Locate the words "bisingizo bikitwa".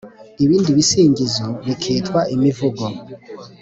0.77-2.19